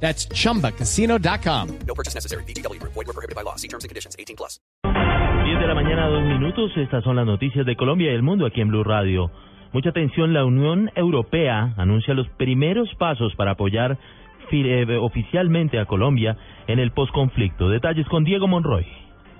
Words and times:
That's 0.00 0.28
chumbacasino.com. 0.28 1.78
No 1.86 1.94
purchase 1.94 2.14
necessary. 2.14 2.44
BGW. 2.44 2.80
Void 2.82 2.94
were 2.94 3.12
prohibited 3.12 3.34
by 3.34 3.42
law. 3.42 3.56
See 3.56 3.68
terms 3.68 3.84
and 3.84 3.90
conditions. 3.90 4.14
18 4.18 4.36
plus. 4.36 4.60
10 5.46 5.60
de 5.60 5.66
la 5.66 5.74
mañana, 5.74 6.08
dos 6.08 6.24
minutos. 6.24 6.72
Estas 6.76 7.04
son 7.04 7.16
las 7.16 7.26
noticias 7.26 7.64
de 7.64 7.76
Colombia 7.76 8.10
y 8.10 8.14
el 8.14 8.22
mundo 8.22 8.46
aquí 8.46 8.60
en 8.60 8.68
Blue 8.68 8.84
Radio. 8.84 9.30
Mucha 9.72 9.90
atención, 9.90 10.32
la 10.32 10.44
Unión 10.44 10.90
Europea 10.94 11.74
anuncia 11.76 12.14
los 12.14 12.28
primeros 12.30 12.88
pasos 12.98 13.34
para 13.36 13.52
apoyar 13.52 13.98
eh, 14.50 14.98
oficialmente 15.00 15.78
a 15.78 15.86
Colombia 15.86 16.36
en 16.66 16.78
el 16.78 16.92
posconflicto. 16.92 17.68
Detalles 17.68 18.06
con 18.08 18.24
Diego 18.24 18.48
Monroy. 18.48 18.86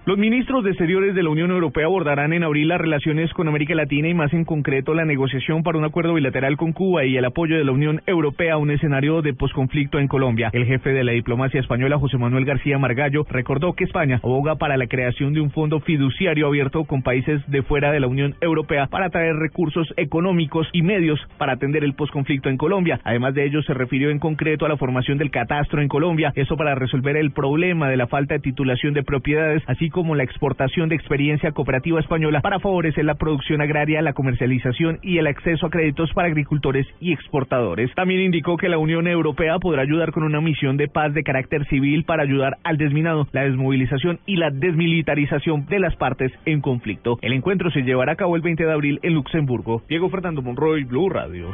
Los 0.07 0.19
ministros 0.19 0.63
de 0.63 0.71
Exteriores 0.71 1.17
de 1.17 1.25
la 1.25 1.31
Unión 1.31 1.51
Europea 1.51 1.87
abordarán 1.87 2.33
en 2.33 2.45
abril 2.45 2.69
las 2.69 2.81
relaciones 2.81 3.33
con 3.33 3.49
América 3.49 3.75
Latina 3.75 4.07
y 4.07 4.15
más 4.15 4.33
en 4.33 4.45
concreto 4.45 4.95
la 4.95 5.05
negociación 5.05 5.65
para 5.65 5.79
un 5.79 5.85
acuerdo 5.85 6.15
bilateral 6.15 6.57
con 6.57 6.73
Cuba 6.73 7.05
y 7.05 7.17
el 7.17 7.25
apoyo 7.25 7.59
de 7.59 7.65
la 7.65 7.73
Unión 7.73 8.01
Europea 8.07 8.55
a 8.55 8.59
un 8.59 8.71
escenario 8.71 9.21
de 9.21 9.35
posconflicto 9.35 9.99
en 9.99 10.07
Colombia. 10.07 10.51
El 10.53 10.65
jefe 10.65 10.91
de 10.91 11.03
la 11.03 11.11
diplomacia 11.11 11.59
española, 11.59 11.99
José 11.99 12.19
Manuel 12.19 12.45
García 12.45 12.79
Margallo, 12.79 13.27
recordó 13.29 13.73
que 13.73 13.83
España 13.83 14.21
aboga 14.23 14.55
para 14.55 14.77
la 14.77 14.87
creación 14.87 15.33
de 15.33 15.41
un 15.41 15.51
fondo 15.51 15.81
fiduciario 15.81 16.47
abierto 16.47 16.85
con 16.85 17.03
países 17.03 17.43
de 17.51 17.65
fuera 17.65 17.91
de 17.91 17.99
la 17.99 18.07
Unión 18.07 18.37
Europea 18.41 18.87
para 18.87 19.11
traer 19.11 19.35
recursos 19.35 19.93
económicos 19.97 20.69
y 20.73 20.83
medios 20.83 21.19
para 21.37 21.55
atender 21.55 21.83
el 21.83 21.95
posconflicto 21.95 22.49
en 22.49 22.59
Colombia. 22.59 23.01
Además 23.03 23.35
de 23.35 23.45
ello, 23.45 23.61
se 23.63 23.75
refirió 23.75 24.11
en 24.11 24.21
concreto 24.21 24.67
a 24.67 24.69
la 24.69 24.77
formación 24.77 25.19
del 25.19 25.33
catastro 25.33 25.83
en 25.83 25.89
Colombia, 25.89 26.33
eso 26.37 26.57
para 26.57 26.77
resolver 26.77 27.17
el 27.17 27.33
problema 27.33 27.89
de 27.89 27.97
la 27.97 28.07
falta 28.07 28.35
de 28.35 28.41
titulación 28.41 28.95
de 28.95 29.03
propiedades, 29.03 29.65
así 29.67 29.91
como 29.91 29.96
la 29.97 30.25
exportación 30.25 30.91
de 30.91 30.95
experiencia 30.95 31.53
cooperativa 31.53 31.99
española 32.01 32.43
para 32.43 32.61
favorecer 32.61 33.05
la 33.05 33.15
producción 33.15 33.63
agraria, 33.63 34.03
la 34.03 34.13
comercialización 34.13 34.99
y 35.03 35.17
el 35.17 35.27
acceso 35.27 35.67
a 35.67 35.71
créditos 35.71 36.13
para 36.13 36.29
agricultores 36.29 36.87
y 37.01 37.13
exportadores. 37.13 37.91
También 37.95 38.21
indicó 38.21 38.59
que 38.59 38.69
la 38.69 38.77
Unión 38.77 39.09
Europea 39.09 39.59
podrá 39.59 39.83
ayudar 39.83 40.13
con 40.13 40.23
una 40.23 40.43
misión 40.43 40.77
de 40.77 40.89
paz 40.89 41.15
de 41.15 41.23
carácter 41.23 41.67
civil 41.69 42.05
para 42.05 42.25
ayudar 42.25 42.59
al 42.63 42.77
desminado, 42.77 43.27
la 43.33 43.45
desmovilización 43.45 44.21
y 44.27 44.37
la 44.37 44.51
desmilitarización 44.51 45.65
de 45.67 45.81
las 45.81 45.97
partes 45.97 46.31
en 46.45 46.61
conflicto. 46.61 47.19
El 47.23 47.33
encuentro 47.33 47.71
se 47.71 47.81
llevará 47.83 48.13
a 48.13 48.17
cabo 48.17 48.37
el 48.37 48.43
20 48.43 48.65
de 48.65 48.73
abril 48.73 49.01
en 49.03 49.15
Luxemburgo. 49.15 49.83
Diego 49.89 50.11
Fernando 50.11 50.43
Monroy, 50.43 50.85
Blue 50.85 51.09
Radio. 51.09 51.49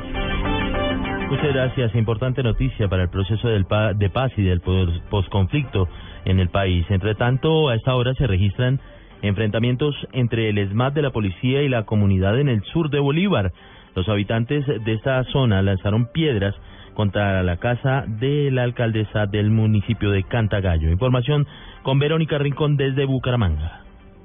Muchas 1.33 1.55
gracias. 1.55 1.94
Importante 1.94 2.42
noticia 2.42 2.88
para 2.88 3.05
el 3.05 3.08
proceso 3.08 3.48
del 3.48 3.64
pa- 3.64 3.94
de 3.94 4.11
paz 4.11 4.30
y 4.36 4.42
del 4.42 4.61
pos- 4.61 5.00
posconflicto 5.08 5.88
en 6.27 6.38
el 6.41 6.50
país. 6.50 6.84
Entre 6.91 7.14
tanto, 7.14 7.70
a 7.70 7.75
esta 7.75 7.94
hora 7.94 8.12
se 8.12 8.27
registran 8.27 8.80
enfrentamientos 9.22 9.94
entre 10.12 10.50
el 10.50 10.58
ESMAD 10.58 10.92
de 10.92 11.00
la 11.00 11.08
policía 11.10 11.62
y 11.62 11.70
la 11.70 11.84
comunidad 11.84 12.38
en 12.38 12.50
el 12.50 12.62
sur 12.64 12.91
de 12.91 12.98
Bolívar. 13.00 13.50
Los 13.94 14.10
habitantes 14.10 14.66
de 14.66 14.92
esta 14.92 15.25
zona 15.25 15.62
lanzaron 15.62 16.12
piedras 16.12 16.55
contra 16.92 17.42
la 17.42 17.56
casa 17.56 18.05
de 18.06 18.50
la 18.50 18.64
alcaldesa 18.64 19.25
del 19.25 19.50
municipio 19.50 20.10
de 20.10 20.25
Cantagallo. 20.25 20.91
Información 20.91 21.47
con 21.83 21.98
Verónica 21.98 22.36
Rincón 22.36 22.77
desde 22.77 23.06
Bucaramanga. 23.06 23.80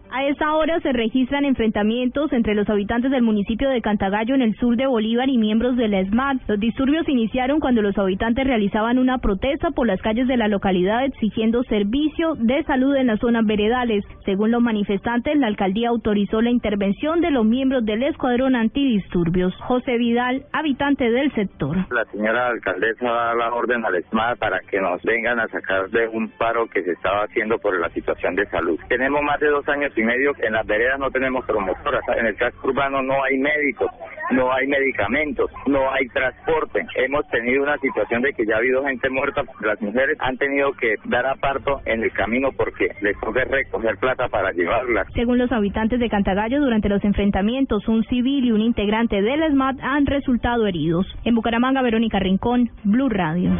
A 0.09 0.23
esta 0.25 0.53
hora 0.55 0.79
se 0.79 0.93
registran 0.93 1.43
enfrentamientos 1.43 2.31
entre 2.31 2.55
los 2.55 2.69
habitantes 2.69 3.11
del 3.11 3.23
municipio 3.23 3.69
de 3.69 3.81
Cantagallo 3.81 4.35
en 4.35 4.41
el 4.41 4.55
sur 4.55 4.77
de 4.77 4.87
Bolívar 4.87 5.27
y 5.27 5.37
miembros 5.37 5.75
de 5.75 5.89
la 5.89 5.99
ESMAD. 5.99 6.37
Los 6.47 6.59
disturbios 6.59 7.07
iniciaron 7.09 7.59
cuando 7.59 7.81
los 7.81 7.97
habitantes 7.97 8.47
realizaban 8.47 8.99
una 8.99 9.17
protesta 9.17 9.71
por 9.71 9.85
las 9.85 10.01
calles 10.01 10.27
de 10.27 10.37
la 10.37 10.47
localidad 10.47 11.03
exigiendo 11.03 11.63
servicio 11.63 12.35
de 12.35 12.63
salud 12.63 12.95
en 12.95 13.07
las 13.07 13.19
zonas 13.19 13.45
veredales. 13.45 14.05
Según 14.23 14.51
los 14.51 14.61
manifestantes, 14.61 15.37
la 15.37 15.47
alcaldía 15.47 15.89
autorizó 15.89 16.41
la 16.41 16.51
intervención 16.51 17.19
de 17.19 17.31
los 17.31 17.45
miembros 17.45 17.83
del 17.83 18.03
escuadrón 18.03 18.55
antidisturbios. 18.55 19.53
José 19.67 19.97
Vidal, 19.97 20.45
habitante 20.53 21.11
del 21.11 21.33
sector. 21.33 21.77
La 21.91 22.05
señora 22.05 22.47
alcaldesa 22.47 23.05
da 23.05 23.35
la 23.35 23.53
orden 23.53 23.83
al 23.85 23.95
ESMAD 23.95 24.37
para 24.37 24.59
que 24.61 24.79
nos 24.79 25.01
vengan 25.03 25.39
a 25.39 25.47
sacar 25.49 25.89
de 25.89 26.07
un 26.07 26.29
paro 26.29 26.67
que 26.67 26.81
se 26.83 26.91
estaba 26.91 27.23
haciendo 27.23 27.57
por 27.59 27.77
la 27.79 27.89
situación 27.89 28.35
de 28.35 28.45
salud. 28.47 28.79
Tenemos 28.87 29.21
más 29.21 29.39
de 29.39 29.47
dos 29.47 29.67
años 29.67 29.91
y 29.97 30.03
medio, 30.03 30.33
en 30.39 30.53
las 30.53 30.65
veredas 30.65 30.99
no 30.99 31.09
tenemos 31.11 31.45
promotoras, 31.45 32.01
en 32.17 32.25
el 32.25 32.35
casco 32.35 32.67
urbano 32.67 33.01
no 33.01 33.23
hay 33.23 33.37
médicos, 33.37 33.89
no 34.31 34.51
hay 34.51 34.67
medicamentos, 34.67 35.49
no 35.65 35.91
hay 35.91 36.07
transporte. 36.09 36.85
Hemos 36.95 37.27
tenido 37.29 37.63
una 37.63 37.77
situación 37.77 38.21
de 38.21 38.33
que 38.33 38.45
ya 38.45 38.55
ha 38.55 38.57
habido 38.57 38.83
gente 38.85 39.09
muerta, 39.09 39.43
las 39.61 39.81
mujeres 39.81 40.17
han 40.19 40.37
tenido 40.37 40.71
que 40.73 40.95
dar 41.05 41.25
aparto 41.25 41.81
en 41.85 42.03
el 42.03 42.11
camino 42.11 42.49
porque 42.55 42.89
les 43.01 43.19
toca 43.19 43.43
recoger 43.43 43.97
plata 43.97 44.27
para 44.27 44.51
llevarlas. 44.51 45.07
Según 45.13 45.37
los 45.37 45.51
habitantes 45.51 45.99
de 45.99 46.09
Cantagallo, 46.09 46.59
durante 46.59 46.89
los 46.89 47.03
enfrentamientos, 47.03 47.87
un 47.87 48.03
civil 48.05 48.45
y 48.45 48.51
un 48.51 48.61
integrante 48.61 49.21
del 49.21 49.43
ESMAD 49.43 49.75
han 49.81 50.05
resultado 50.05 50.67
heridos. 50.67 51.05
En 51.23 51.35
Bucaramanga, 51.35 51.81
Verónica 51.81 52.19
Rincón, 52.19 52.69
Blue 52.83 53.09
Radio. 53.09 53.51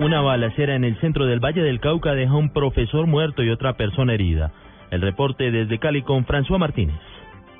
Una 0.00 0.20
balacera 0.20 0.74
en 0.74 0.84
el 0.84 0.98
centro 1.00 1.26
del 1.26 1.38
Valle 1.38 1.62
del 1.62 1.78
Cauca 1.78 2.14
deja 2.14 2.34
un 2.34 2.52
profesor 2.52 3.06
muerto 3.06 3.42
y 3.42 3.50
otra 3.50 3.74
persona 3.74 4.14
herida. 4.14 4.50
El 4.92 5.00
reporte 5.00 5.50
desde 5.50 5.78
Cali 5.78 6.02
con 6.02 6.26
François 6.26 6.58
Martínez. 6.58 6.94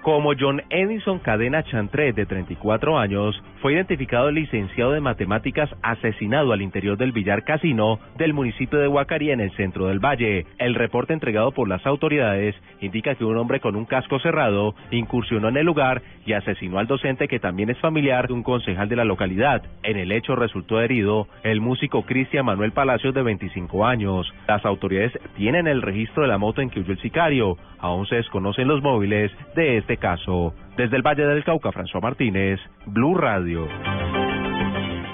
Como 0.02 0.32
John 0.36 0.60
Edison 0.68 1.20
Cadena 1.20 1.62
Chantré, 1.62 2.12
de 2.12 2.26
34 2.26 2.98
años, 2.98 3.40
fue 3.60 3.74
identificado 3.74 4.30
el 4.30 4.34
licenciado 4.34 4.90
de 4.90 5.00
matemáticas 5.00 5.70
asesinado 5.80 6.52
al 6.52 6.60
interior 6.60 6.98
del 6.98 7.12
billar 7.12 7.44
casino 7.44 8.00
del 8.18 8.34
municipio 8.34 8.80
de 8.80 8.88
Guacarí 8.88 9.30
en 9.30 9.40
el 9.40 9.52
centro 9.52 9.86
del 9.86 10.00
valle. 10.00 10.44
El 10.58 10.74
reporte 10.74 11.12
entregado 11.12 11.52
por 11.52 11.68
las 11.68 11.86
autoridades 11.86 12.56
indica 12.80 13.14
que 13.14 13.24
un 13.24 13.36
hombre 13.36 13.60
con 13.60 13.76
un 13.76 13.84
casco 13.84 14.18
cerrado 14.18 14.74
incursionó 14.90 15.48
en 15.50 15.58
el 15.58 15.66
lugar 15.66 16.02
y 16.26 16.32
asesinó 16.32 16.80
al 16.80 16.88
docente 16.88 17.28
que 17.28 17.38
también 17.38 17.70
es 17.70 17.78
familiar 17.78 18.26
de 18.26 18.34
un 18.34 18.42
concejal 18.42 18.88
de 18.88 18.96
la 18.96 19.04
localidad. 19.04 19.62
En 19.84 19.96
el 19.96 20.10
hecho 20.10 20.34
resultó 20.34 20.80
herido 20.80 21.28
el 21.44 21.60
músico 21.60 22.02
Cristian 22.02 22.46
Manuel 22.46 22.72
Palacios 22.72 23.14
de 23.14 23.22
25 23.22 23.86
años. 23.86 24.26
Las 24.48 24.64
autoridades 24.64 25.12
tienen 25.36 25.68
el 25.68 25.80
registro 25.80 26.24
de 26.24 26.28
la 26.28 26.38
moto 26.38 26.60
en 26.60 26.70
que 26.70 26.80
huyó 26.80 26.90
el 26.90 27.00
sicario. 27.00 27.56
Aún 27.78 28.06
se 28.06 28.16
desconocen 28.16 28.66
los 28.66 28.82
móviles 28.82 29.30
de 29.54 29.78
este 29.78 29.91
caso. 29.96 30.54
Desde 30.76 30.96
el 30.96 31.02
Valle 31.02 31.26
del 31.26 31.44
Cauca, 31.44 31.70
François 31.70 32.02
Martínez, 32.02 32.60
Blue 32.86 33.14
Radio. 33.14 33.68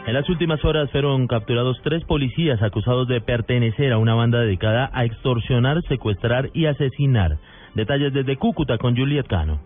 En 0.06 0.14
las 0.14 0.28
últimas 0.30 0.64
horas 0.64 0.90
fueron 0.90 1.26
capturados 1.26 1.78
tres 1.84 2.02
policías 2.04 2.62
acusados 2.62 3.08
de 3.08 3.20
pertenecer 3.20 3.92
a 3.92 3.98
una 3.98 4.14
banda 4.14 4.40
dedicada 4.40 4.90
a 4.94 5.04
extorsionar, 5.04 5.82
secuestrar 5.82 6.48
y 6.54 6.64
asesinar. 6.64 7.36
Detalles 7.74 8.14
desde 8.14 8.36
Cúcuta 8.36 8.78
con 8.78 8.96
Juliet 8.96 9.26
Cano. 9.26 9.60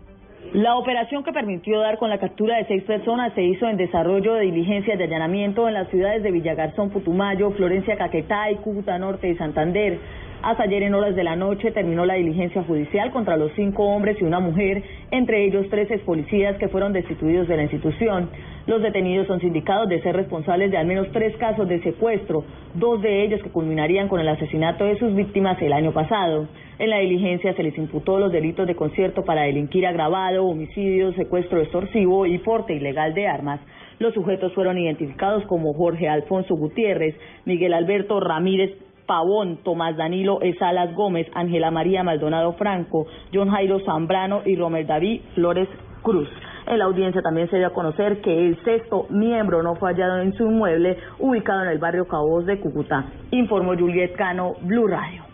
La 0.52 0.74
operación 0.76 1.24
que 1.24 1.32
permitió 1.32 1.80
dar 1.80 1.96
con 1.96 2.10
la 2.10 2.18
captura 2.18 2.56
de 2.56 2.66
seis 2.66 2.82
personas 2.82 3.32
se 3.34 3.42
hizo 3.42 3.66
en 3.68 3.78
desarrollo 3.78 4.34
de 4.34 4.42
diligencias 4.42 4.98
de 4.98 5.04
allanamiento 5.04 5.66
en 5.66 5.74
las 5.74 5.88
ciudades 5.88 6.22
de 6.22 6.30
Villagarzón, 6.30 6.90
Putumayo, 6.90 7.52
Florencia, 7.52 7.96
Caquetá 7.96 8.50
y 8.50 8.56
Cúcuta 8.56 8.98
Norte 8.98 9.30
y 9.30 9.36
Santander. 9.36 9.98
Hasta 10.42 10.64
ayer 10.64 10.82
en 10.82 10.94
horas 10.94 11.14
de 11.14 11.22
la 11.22 11.36
noche 11.36 11.70
terminó 11.70 12.04
la 12.04 12.14
diligencia 12.14 12.64
judicial 12.64 13.12
contra 13.12 13.36
los 13.36 13.52
cinco 13.52 13.84
hombres 13.84 14.16
y 14.20 14.24
una 14.24 14.40
mujer, 14.40 14.82
entre 15.12 15.44
ellos 15.44 15.66
tres 15.70 15.88
ex 15.88 16.02
policías 16.02 16.56
que 16.56 16.66
fueron 16.66 16.92
destituidos 16.92 17.46
de 17.46 17.56
la 17.56 17.62
institución. 17.62 18.28
Los 18.66 18.82
detenidos 18.82 19.28
son 19.28 19.38
sindicados 19.38 19.88
de 19.88 20.02
ser 20.02 20.16
responsables 20.16 20.72
de 20.72 20.78
al 20.78 20.86
menos 20.88 21.06
tres 21.12 21.36
casos 21.36 21.68
de 21.68 21.80
secuestro, 21.84 22.44
dos 22.74 23.00
de 23.02 23.22
ellos 23.22 23.40
que 23.40 23.50
culminarían 23.50 24.08
con 24.08 24.18
el 24.18 24.26
asesinato 24.26 24.84
de 24.84 24.98
sus 24.98 25.14
víctimas 25.14 25.62
el 25.62 25.72
año 25.72 25.92
pasado. 25.92 26.48
En 26.80 26.90
la 26.90 26.98
diligencia 26.98 27.54
se 27.54 27.62
les 27.62 27.78
imputó 27.78 28.18
los 28.18 28.32
delitos 28.32 28.66
de 28.66 28.74
concierto 28.74 29.24
para 29.24 29.42
delinquir 29.42 29.86
agravado, 29.86 30.44
homicidio, 30.44 31.12
secuestro 31.12 31.60
extorsivo 31.60 32.26
y 32.26 32.38
porte 32.38 32.74
ilegal 32.74 33.14
de 33.14 33.28
armas. 33.28 33.60
Los 34.00 34.12
sujetos 34.12 34.52
fueron 34.54 34.76
identificados 34.76 35.44
como 35.46 35.72
Jorge 35.72 36.08
Alfonso 36.08 36.56
Gutiérrez, 36.56 37.14
Miguel 37.44 37.74
Alberto 37.74 38.18
Ramírez 38.18 38.72
Pavón, 39.06 39.58
Tomás 39.64 39.96
Danilo 39.96 40.40
Esalas 40.42 40.94
Gómez, 40.94 41.26
Ángela 41.34 41.70
María 41.70 42.02
Maldonado 42.02 42.52
Franco, 42.54 43.06
John 43.32 43.50
Jairo 43.50 43.80
Zambrano 43.80 44.42
y 44.44 44.56
Romer 44.56 44.86
David 44.86 45.20
Flores 45.34 45.68
Cruz. 46.02 46.28
En 46.66 46.78
la 46.78 46.84
audiencia 46.84 47.22
también 47.22 47.50
se 47.50 47.58
dio 47.58 47.66
a 47.66 47.72
conocer 47.72 48.20
que 48.20 48.46
el 48.46 48.56
sexto 48.64 49.06
miembro 49.10 49.62
no 49.62 49.74
fue 49.74 49.92
hallado 49.92 50.18
en 50.18 50.32
su 50.34 50.44
inmueble 50.44 50.96
ubicado 51.18 51.62
en 51.64 51.68
el 51.70 51.78
barrio 51.78 52.06
Cabos 52.06 52.46
de 52.46 52.60
Cúcuta. 52.60 53.04
Informó 53.30 53.76
Juliet 53.76 54.14
Cano, 54.14 54.54
Blue 54.62 54.86
Radio. 54.86 55.24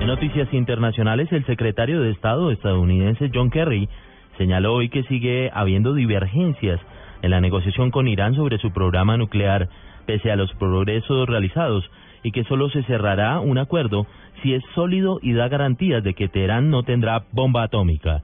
En 0.00 0.06
noticias 0.06 0.52
internacionales, 0.52 1.28
el 1.32 1.44
secretario 1.46 2.00
de 2.02 2.10
Estado 2.10 2.50
estadounidense 2.50 3.30
John 3.32 3.50
Kerry 3.50 3.88
señaló 4.36 4.74
hoy 4.74 4.88
que 4.88 5.02
sigue 5.04 5.50
habiendo 5.52 5.94
divergencias 5.94 6.80
en 7.22 7.30
la 7.30 7.40
negociación 7.40 7.90
con 7.90 8.08
Irán 8.08 8.34
sobre 8.34 8.58
su 8.58 8.72
programa 8.72 9.16
nuclear, 9.16 9.68
pese 10.06 10.30
a 10.30 10.36
los 10.36 10.52
progresos 10.54 11.28
realizados 11.28 11.88
y 12.22 12.32
que 12.32 12.44
solo 12.44 12.68
se 12.70 12.82
cerrará 12.84 13.40
un 13.40 13.58
acuerdo 13.58 14.06
si 14.42 14.54
es 14.54 14.62
sólido 14.74 15.18
y 15.22 15.32
da 15.32 15.48
garantías 15.48 16.02
de 16.02 16.14
que 16.14 16.28
Teherán 16.28 16.70
no 16.70 16.82
tendrá 16.82 17.24
bomba 17.32 17.62
atómica. 17.62 18.22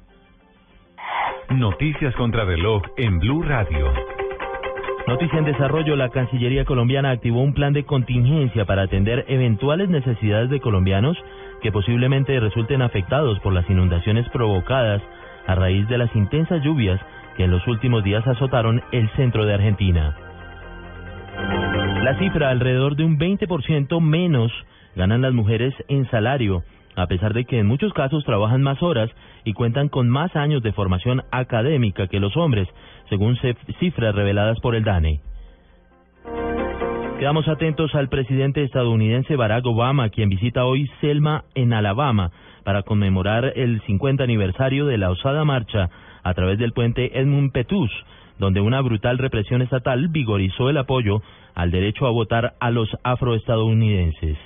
Noticias 1.51 2.15
contra 2.17 2.45
reloj 2.45 2.83
en 2.97 3.19
Blue 3.21 3.43
Radio. 3.43 3.93
Noticia 5.07 5.39
en 5.39 5.45
desarrollo, 5.45 5.95
la 5.95 6.09
Cancillería 6.09 6.65
colombiana 6.65 7.11
activó 7.13 7.41
un 7.41 7.55
plan 7.55 7.73
de 7.73 7.85
contingencia 7.85 8.65
para 8.65 8.83
atender 8.83 9.25
eventuales 9.29 9.89
necesidades 9.89 10.51
de 10.51 10.61
colombianos 10.61 11.17
que 11.63 11.71
posiblemente 11.71 12.39
resulten 12.41 12.83
afectados 12.83 13.39
por 13.41 13.53
las 13.53 13.69
inundaciones 13.71 14.29
provocadas 14.31 15.01
a 15.47 15.55
raíz 15.55 15.87
de 15.89 15.99
las 15.99 16.15
intensas 16.17 16.61
lluvias 16.63 17.01
que 17.37 17.45
en 17.45 17.51
los 17.51 17.67
últimos 17.67 18.03
días 18.05 18.27
azotaron 18.27 18.83
el 18.93 19.09
centro 19.11 19.45
de 19.45 19.55
Argentina. 19.55 20.17
La 22.03 22.19
cifra, 22.19 22.51
alrededor 22.51 22.97
de 22.97 23.05
un 23.05 23.19
20% 23.19 24.01
menos, 24.01 24.53
ganan 24.95 25.23
las 25.23 25.33
mujeres 25.33 25.75
en 25.89 26.09
salario, 26.11 26.63
a 26.95 27.07
pesar 27.07 27.35
de 27.35 27.45
que 27.45 27.59
en 27.59 27.67
muchos 27.67 27.93
casos 27.93 28.25
trabajan 28.25 28.63
más 28.63 28.83
horas 28.83 29.11
y 29.45 29.53
cuentan 29.53 29.89
con 29.89 30.09
más 30.09 30.35
años 30.35 30.63
de 30.63 30.73
formación 30.73 31.23
académica 31.31 32.09
que 32.09 32.21
los 32.21 32.37
hombres, 32.37 32.69
según 33.11 33.37
cifras 33.79 34.15
reveladas 34.15 34.59
por 34.61 34.75
el 34.75 34.85
DANE. 34.85 35.21
Quedamos 37.19 37.49
atentos 37.49 37.95
al 37.95 38.11
presidente 38.11 38.63
estadounidense 38.63 39.37
Barack 39.37 39.65
Obama, 39.65 40.11
quien 40.11 40.29
visita 40.29 40.67
hoy 40.67 40.87
Selma 41.01 41.45
en 41.55 41.73
Alabama 41.73 42.31
para 42.63 42.83
conmemorar 42.83 43.55
el 43.57 43.81
50 43.87 44.23
aniversario 44.23 44.85
de 44.85 44.99
la 44.99 45.11
osada 45.11 45.43
marcha 45.47 45.89
a 46.23 46.35
través 46.35 46.59
del 46.59 46.73
puente 46.73 47.19
Edmund 47.19 47.53
Pettus, 47.53 47.91
donde 48.39 48.61
una 48.61 48.83
brutal 48.83 49.17
represión 49.17 49.63
estatal 49.63 50.09
vigorizó 50.09 50.69
el 50.69 50.77
apoyo 50.77 51.23
al 51.55 51.71
derecho 51.71 52.07
a 52.07 52.11
votar 52.11 52.53
a 52.61 52.71
los 52.71 52.91
afroestadounidenses. 53.03 54.37